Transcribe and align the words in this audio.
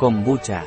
Kombucha. 0.00 0.64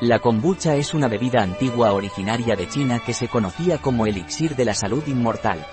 La 0.00 0.18
kombucha 0.18 0.74
es 0.74 0.92
una 0.92 1.06
bebida 1.06 1.40
antigua 1.40 1.92
originaria 1.92 2.56
de 2.56 2.66
China 2.66 2.98
que 2.98 3.14
se 3.14 3.28
conocía 3.28 3.78
como 3.78 4.08
elixir 4.08 4.56
de 4.56 4.64
la 4.64 4.74
salud 4.74 5.04
inmortal. 5.06 5.64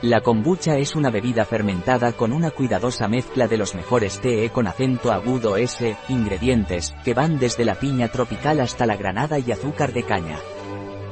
La 0.00 0.22
kombucha 0.22 0.78
es 0.78 0.96
una 0.96 1.10
bebida 1.10 1.44
fermentada 1.44 2.12
con 2.12 2.32
una 2.32 2.52
cuidadosa 2.52 3.06
mezcla 3.06 3.48
de 3.48 3.58
los 3.58 3.74
mejores 3.74 4.18
TE 4.22 4.48
con 4.48 4.66
acento 4.66 5.12
agudo 5.12 5.58
S, 5.58 5.94
ingredientes, 6.08 6.94
que 7.04 7.12
van 7.12 7.38
desde 7.38 7.66
la 7.66 7.74
piña 7.74 8.08
tropical 8.08 8.60
hasta 8.60 8.86
la 8.86 8.96
granada 8.96 9.38
y 9.38 9.52
azúcar 9.52 9.92
de 9.92 10.04
caña. 10.04 10.38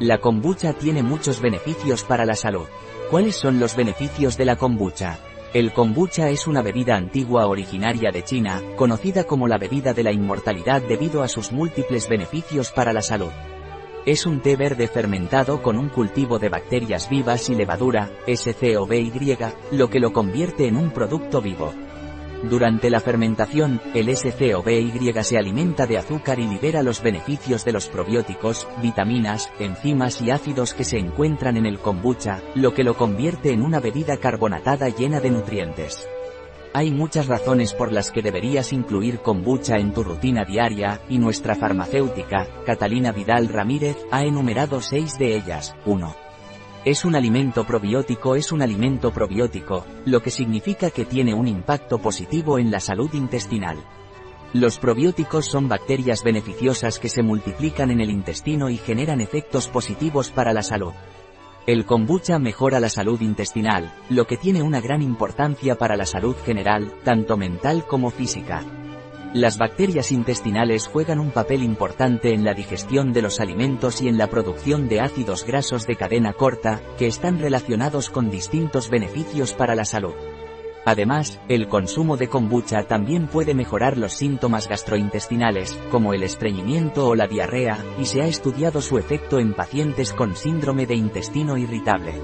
La 0.00 0.22
kombucha 0.22 0.72
tiene 0.72 1.02
muchos 1.02 1.42
beneficios 1.42 2.02
para 2.02 2.24
la 2.24 2.34
salud. 2.34 2.66
¿Cuáles 3.10 3.36
son 3.36 3.60
los 3.60 3.76
beneficios 3.76 4.38
de 4.38 4.46
la 4.46 4.56
kombucha? 4.56 5.18
El 5.54 5.72
kombucha 5.72 6.28
es 6.28 6.46
una 6.46 6.60
bebida 6.60 6.94
antigua 6.96 7.46
originaria 7.46 8.10
de 8.10 8.22
China, 8.22 8.60
conocida 8.76 9.24
como 9.24 9.48
la 9.48 9.56
bebida 9.56 9.94
de 9.94 10.02
la 10.02 10.12
inmortalidad 10.12 10.82
debido 10.82 11.22
a 11.22 11.28
sus 11.28 11.52
múltiples 11.52 12.06
beneficios 12.06 12.70
para 12.70 12.92
la 12.92 13.00
salud. 13.00 13.30
Es 14.04 14.26
un 14.26 14.40
té 14.40 14.56
verde 14.56 14.88
fermentado 14.88 15.62
con 15.62 15.78
un 15.78 15.88
cultivo 15.88 16.38
de 16.38 16.50
bacterias 16.50 17.08
vivas 17.08 17.48
y 17.48 17.54
levadura, 17.54 18.10
SCOBY, 18.26 19.38
lo 19.72 19.88
que 19.88 20.00
lo 20.00 20.12
convierte 20.12 20.66
en 20.66 20.76
un 20.76 20.90
producto 20.90 21.40
vivo. 21.40 21.72
Durante 22.44 22.88
la 22.88 23.00
fermentación, 23.00 23.80
el 23.94 24.14
SCOBY 24.14 25.12
se 25.22 25.38
alimenta 25.38 25.86
de 25.86 25.98
azúcar 25.98 26.38
y 26.38 26.46
libera 26.46 26.84
los 26.84 27.02
beneficios 27.02 27.64
de 27.64 27.72
los 27.72 27.88
probióticos, 27.88 28.68
vitaminas, 28.80 29.50
enzimas 29.58 30.22
y 30.22 30.30
ácidos 30.30 30.72
que 30.72 30.84
se 30.84 30.98
encuentran 30.98 31.56
en 31.56 31.66
el 31.66 31.80
kombucha, 31.80 32.40
lo 32.54 32.74
que 32.74 32.84
lo 32.84 32.96
convierte 32.96 33.52
en 33.52 33.62
una 33.62 33.80
bebida 33.80 34.18
carbonatada 34.18 34.88
llena 34.88 35.20
de 35.20 35.30
nutrientes. 35.30 36.08
Hay 36.74 36.92
muchas 36.92 37.26
razones 37.26 37.74
por 37.74 37.92
las 37.92 38.12
que 38.12 38.22
deberías 38.22 38.72
incluir 38.72 39.18
kombucha 39.18 39.76
en 39.76 39.92
tu 39.92 40.04
rutina 40.04 40.44
diaria, 40.44 41.00
y 41.08 41.18
nuestra 41.18 41.56
farmacéutica, 41.56 42.46
Catalina 42.64 43.10
Vidal 43.10 43.48
Ramírez, 43.48 43.96
ha 44.12 44.22
enumerado 44.22 44.80
seis 44.80 45.18
de 45.18 45.34
ellas. 45.34 45.74
1. 45.86 46.27
Es 46.88 47.04
un 47.04 47.14
alimento 47.14 47.66
probiótico 47.66 48.34
es 48.34 48.50
un 48.50 48.62
alimento 48.62 49.12
probiótico, 49.12 49.84
lo 50.06 50.22
que 50.22 50.30
significa 50.30 50.90
que 50.90 51.04
tiene 51.04 51.34
un 51.34 51.46
impacto 51.46 51.98
positivo 51.98 52.58
en 52.58 52.70
la 52.70 52.80
salud 52.80 53.12
intestinal. 53.12 53.76
Los 54.54 54.78
probióticos 54.78 55.44
son 55.44 55.68
bacterias 55.68 56.24
beneficiosas 56.24 56.98
que 56.98 57.10
se 57.10 57.22
multiplican 57.22 57.90
en 57.90 58.00
el 58.00 58.08
intestino 58.08 58.70
y 58.70 58.78
generan 58.78 59.20
efectos 59.20 59.68
positivos 59.68 60.30
para 60.30 60.54
la 60.54 60.62
salud. 60.62 60.94
El 61.66 61.84
kombucha 61.84 62.38
mejora 62.38 62.80
la 62.80 62.88
salud 62.88 63.20
intestinal, 63.20 63.94
lo 64.08 64.26
que 64.26 64.38
tiene 64.38 64.62
una 64.62 64.80
gran 64.80 65.02
importancia 65.02 65.74
para 65.74 65.94
la 65.94 66.06
salud 66.06 66.36
general, 66.42 66.94
tanto 67.04 67.36
mental 67.36 67.84
como 67.86 68.08
física. 68.08 68.64
Las 69.34 69.58
bacterias 69.58 70.10
intestinales 70.10 70.88
juegan 70.88 71.20
un 71.20 71.30
papel 71.30 71.62
importante 71.62 72.32
en 72.32 72.44
la 72.44 72.54
digestión 72.54 73.12
de 73.12 73.20
los 73.20 73.40
alimentos 73.40 74.00
y 74.00 74.08
en 74.08 74.16
la 74.16 74.28
producción 74.28 74.88
de 74.88 75.00
ácidos 75.00 75.44
grasos 75.44 75.86
de 75.86 75.96
cadena 75.96 76.32
corta, 76.32 76.80
que 76.96 77.06
están 77.06 77.38
relacionados 77.38 78.08
con 78.08 78.30
distintos 78.30 78.88
beneficios 78.88 79.52
para 79.52 79.74
la 79.74 79.84
salud. 79.84 80.14
Además, 80.86 81.38
el 81.48 81.68
consumo 81.68 82.16
de 82.16 82.28
kombucha 82.28 82.84
también 82.84 83.26
puede 83.26 83.52
mejorar 83.52 83.98
los 83.98 84.14
síntomas 84.14 84.66
gastrointestinales, 84.66 85.78
como 85.90 86.14
el 86.14 86.22
estreñimiento 86.22 87.06
o 87.06 87.14
la 87.14 87.26
diarrea, 87.26 87.84
y 88.00 88.06
se 88.06 88.22
ha 88.22 88.26
estudiado 88.26 88.80
su 88.80 88.96
efecto 88.96 89.38
en 89.38 89.52
pacientes 89.52 90.14
con 90.14 90.36
síndrome 90.36 90.86
de 90.86 90.94
intestino 90.94 91.58
irritable. 91.58 92.14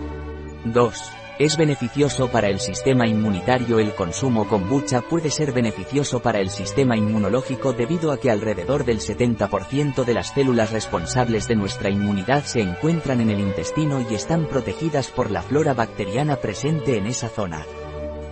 2. 0.64 1.23
Es 1.36 1.56
beneficioso 1.56 2.28
para 2.30 2.48
el 2.48 2.60
sistema 2.60 3.08
inmunitario 3.08 3.80
El 3.80 3.92
consumo 3.96 4.46
kombucha 4.46 5.00
puede 5.00 5.30
ser 5.30 5.50
beneficioso 5.50 6.20
para 6.20 6.38
el 6.38 6.48
sistema 6.48 6.96
inmunológico 6.96 7.72
debido 7.72 8.12
a 8.12 8.18
que 8.18 8.30
alrededor 8.30 8.84
del 8.84 9.00
70% 9.00 10.04
de 10.04 10.14
las 10.14 10.32
células 10.32 10.70
responsables 10.70 11.48
de 11.48 11.56
nuestra 11.56 11.90
inmunidad 11.90 12.44
se 12.44 12.60
encuentran 12.60 13.20
en 13.20 13.30
el 13.30 13.40
intestino 13.40 14.00
y 14.08 14.14
están 14.14 14.46
protegidas 14.46 15.08
por 15.08 15.32
la 15.32 15.42
flora 15.42 15.74
bacteriana 15.74 16.36
presente 16.36 16.98
en 16.98 17.06
esa 17.06 17.28
zona. 17.28 17.66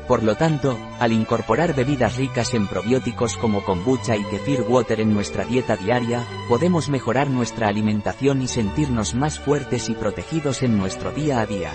Por 0.07 0.23
lo 0.23 0.37
tanto, 0.37 0.79
al 1.01 1.11
incorporar 1.11 1.75
bebidas 1.75 2.17
ricas 2.17 2.55
en 2.55 2.69
probióticos 2.69 3.37
como 3.37 3.65
kombucha 3.65 4.17
y 4.17 4.23
kefir 4.25 4.61
water 4.63 5.01
en 5.01 5.13
nuestra 5.13 5.45
dieta 5.45 5.77
diaria, 5.77 6.25
podemos 6.49 6.89
mejorar 6.89 7.31
nuestra 7.31 7.67
alimentación 7.67 8.43
y 8.43 8.47
sentirnos 8.47 9.17
más 9.17 9.41
fuertes 9.41 9.89
y 9.89 9.95
protegidos 9.95 10.63
en 10.63 10.79
nuestro 10.79 11.11
día 11.11 11.41
a 11.41 11.47
día. 11.47 11.73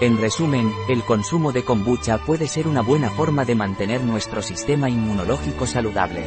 En 0.00 0.18
resumen, 0.18 0.72
el 0.88 1.04
consumo 1.04 1.52
de 1.52 1.62
kombucha 1.62 2.18
puede 2.18 2.48
ser 2.48 2.66
una 2.66 2.82
buena 2.82 3.10
forma 3.10 3.44
de 3.44 3.54
mantener 3.54 4.02
nuestro 4.02 4.42
sistema 4.42 4.90
inmunológico 4.90 5.68
saludable. 5.68 6.24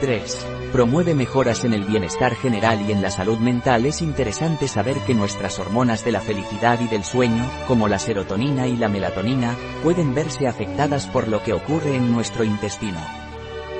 3. 0.00 0.46
Promueve 0.72 1.14
mejoras 1.14 1.64
en 1.64 1.72
el 1.72 1.84
bienestar 1.84 2.34
general 2.34 2.84
y 2.86 2.92
en 2.92 3.00
la 3.00 3.10
salud 3.10 3.38
mental. 3.38 3.86
Es 3.86 4.02
interesante 4.02 4.68
saber 4.68 4.98
que 5.06 5.14
nuestras 5.14 5.58
hormonas 5.58 6.04
de 6.04 6.12
la 6.12 6.20
felicidad 6.20 6.80
y 6.80 6.86
del 6.88 7.02
sueño, 7.02 7.48
como 7.66 7.88
la 7.88 7.98
serotonina 7.98 8.66
y 8.66 8.76
la 8.76 8.88
melatonina, 8.88 9.56
pueden 9.82 10.14
verse 10.14 10.46
afectadas 10.46 11.06
por 11.06 11.28
lo 11.28 11.42
que 11.42 11.54
ocurre 11.54 11.96
en 11.96 12.12
nuestro 12.12 12.44
intestino. 12.44 13.00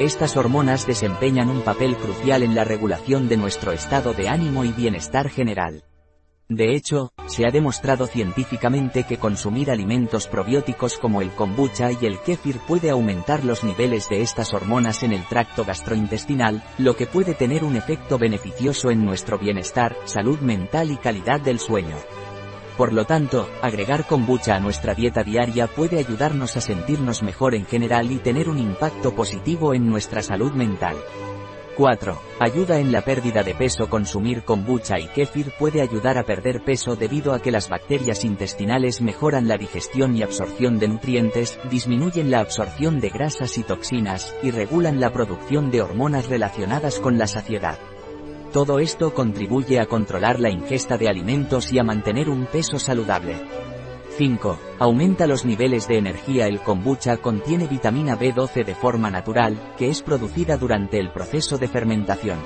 Estas 0.01 0.39
hormonas 0.39 0.87
desempeñan 0.87 1.51
un 1.51 1.61
papel 1.61 1.97
crucial 1.97 2.43
en 2.43 2.55
la 2.55 2.65
regulación 2.65 3.29
de 3.29 3.37
nuestro 3.37 3.73
estado 3.73 4.15
de 4.15 4.29
ánimo 4.29 4.65
y 4.65 4.73
bienestar 4.73 5.29
general. 5.29 5.85
De 6.49 6.75
hecho, 6.75 7.13
se 7.27 7.47
ha 7.47 7.51
demostrado 7.51 8.07
científicamente 8.07 9.05
que 9.05 9.17
consumir 9.17 9.71
alimentos 9.71 10.27
probióticos 10.27 10.99
como 10.99 11.23
el 11.23 11.31
kombucha 11.31 11.91
y 11.93 12.05
el 12.05 12.21
kéfir 12.21 12.59
puede 12.67 12.91
aumentar 12.91 13.45
los 13.45 13.65
niveles 13.65 14.09
de 14.09 14.21
estas 14.21 14.53
hormonas 14.53 15.03
en 15.03 15.13
el 15.13 15.25
tracto 15.25 15.65
gastrointestinal, 15.65 16.63
lo 16.79 16.95
que 16.95 17.07
puede 17.07 17.35
tener 17.35 17.65
un 17.65 17.77
efecto 17.77 18.19
beneficioso 18.19 18.91
en 18.91 19.05
nuestro 19.05 19.39
bienestar, 19.39 19.97
salud 20.05 20.41
mental 20.41 20.91
y 20.91 20.97
calidad 20.97 21.41
del 21.41 21.59
sueño. 21.59 21.97
Por 22.77 22.93
lo 22.93 23.05
tanto, 23.05 23.49
agregar 23.61 24.07
kombucha 24.07 24.57
a 24.57 24.61
nuestra 24.61 24.95
dieta 24.95 25.23
diaria 25.23 25.67
puede 25.67 25.99
ayudarnos 25.99 26.57
a 26.57 26.61
sentirnos 26.61 27.23
mejor 27.23 27.55
en 27.55 27.67
general 27.67 28.11
y 28.11 28.19
tener 28.19 28.49
un 28.49 28.59
impacto 28.59 29.15
positivo 29.15 29.75
en 29.75 29.89
nuestra 29.89 30.23
salud 30.23 30.53
mental. 30.53 30.97
4. 31.77 32.19
Ayuda 32.39 32.79
en 32.79 32.93
la 32.93 33.03
pérdida 33.03 33.43
de 33.43 33.55
peso 33.55 33.89
Consumir 33.89 34.43
kombucha 34.43 34.99
y 34.99 35.07
kéfir 35.07 35.53
puede 35.59 35.81
ayudar 35.81 36.19
a 36.19 36.25
perder 36.25 36.63
peso 36.63 36.97
debido 36.97 37.33
a 37.33 37.41
que 37.41 37.51
las 37.51 37.69
bacterias 37.69 38.25
intestinales 38.25 39.01
mejoran 39.01 39.49
la 39.49 39.57
digestión 39.57 40.17
y 40.17 40.23
absorción 40.23 40.79
de 40.79 40.89
nutrientes, 40.89 41.59
disminuyen 41.71 42.31
la 42.31 42.41
absorción 42.41 43.01
de 43.01 43.09
grasas 43.09 43.57
y 43.59 43.63
toxinas, 43.63 44.35
y 44.43 44.51
regulan 44.51 45.01
la 45.01 45.13
producción 45.13 45.71
de 45.71 45.83
hormonas 45.83 46.29
relacionadas 46.29 46.99
con 46.99 47.17
la 47.19 47.27
saciedad. 47.27 47.79
Todo 48.53 48.79
esto 48.79 49.15
contribuye 49.15 49.81
a 49.81 49.87
controlar 49.87 50.39
la 50.39 50.51
ingesta 50.51 50.99
de 50.99 51.09
alimentos 51.09 51.73
y 51.73 51.79
a 51.79 51.85
mantener 51.85 52.29
un 52.29 52.45
peso 52.45 52.79
saludable. 52.79 53.37
5. 54.17 54.59
Aumenta 54.79 55.27
los 55.27 55.45
niveles 55.45 55.89
de 55.89 55.97
energía 55.97 56.47
El 56.47 56.61
kombucha 56.61 57.17
contiene 57.17 57.67
vitamina 57.67 58.19
B12 58.19 58.65
de 58.65 58.75
forma 58.75 59.11
natural, 59.11 59.75
que 59.79 59.89
es 59.89 60.03
producida 60.03 60.57
durante 60.57 60.99
el 60.99 61.11
proceso 61.11 61.57
de 61.59 61.69
fermentación. 61.69 62.39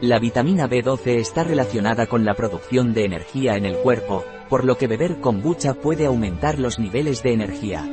La 0.00 0.18
vitamina 0.18 0.68
B12 0.68 1.18
está 1.18 1.44
relacionada 1.44 2.06
con 2.06 2.24
la 2.24 2.34
producción 2.34 2.94
de 2.94 3.04
energía 3.04 3.56
en 3.56 3.64
el 3.64 3.76
cuerpo, 3.78 4.24
por 4.48 4.64
lo 4.64 4.76
que 4.76 4.86
beber 4.86 5.20
kombucha 5.20 5.74
puede 5.74 6.06
aumentar 6.06 6.58
los 6.58 6.78
niveles 6.78 7.22
de 7.22 7.32
energía. 7.32 7.84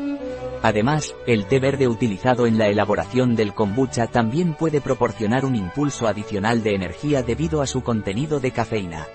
Además, 0.61 1.13
el 1.27 1.45
té 1.45 1.59
verde 1.59 1.87
utilizado 1.87 2.47
en 2.47 2.57
la 2.57 2.67
elaboración 2.67 3.35
del 3.35 3.53
kombucha 3.53 4.07
también 4.07 4.55
puede 4.55 4.81
proporcionar 4.81 5.45
un 5.45 5.55
impulso 5.55 6.07
adicional 6.07 6.63
de 6.63 6.73
energía 6.73 7.21
debido 7.21 7.61
a 7.61 7.67
su 7.67 7.83
contenido 7.83 8.39
de 8.39 8.51
cafeína. 8.51 9.05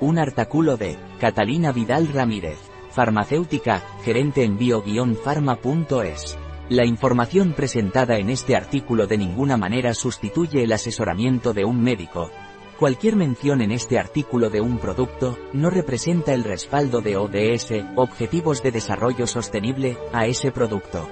Un 0.00 0.18
artículo 0.18 0.76
de 0.76 0.96
Catalina 1.18 1.72
Vidal 1.72 2.08
Ramírez. 2.08 2.58
Farmacéutica, 2.98 3.80
gerente 4.02 4.42
en 4.42 4.58
bio-pharma.es. 4.58 6.36
La 6.68 6.84
información 6.84 7.52
presentada 7.52 8.18
en 8.18 8.28
este 8.28 8.56
artículo 8.56 9.06
de 9.06 9.16
ninguna 9.16 9.56
manera 9.56 9.94
sustituye 9.94 10.64
el 10.64 10.72
asesoramiento 10.72 11.54
de 11.54 11.64
un 11.64 11.80
médico. 11.80 12.28
Cualquier 12.76 13.14
mención 13.14 13.62
en 13.62 13.70
este 13.70 14.00
artículo 14.00 14.50
de 14.50 14.60
un 14.60 14.78
producto, 14.78 15.38
no 15.52 15.70
representa 15.70 16.34
el 16.34 16.42
respaldo 16.42 17.00
de 17.00 17.16
ODS, 17.16 17.84
Objetivos 17.94 18.64
de 18.64 18.72
Desarrollo 18.72 19.28
Sostenible, 19.28 19.96
a 20.12 20.26
ese 20.26 20.50
producto. 20.50 21.08